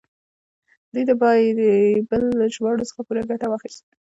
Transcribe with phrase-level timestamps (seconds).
[0.93, 3.91] دوی د بایبل له ژباړو څخه پوره ګټه واخیسته.